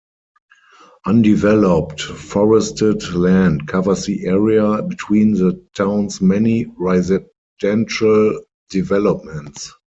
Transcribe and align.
Undeveloped, 1.05 2.01
forested 2.01 3.07
land 3.13 3.67
covers 3.67 4.03
the 4.07 4.25
area 4.25 4.81
between 4.81 5.33
the 5.33 5.63
town's 5.75 6.19
many 6.21 6.65
residential 6.79 8.41
developments. 8.71 9.71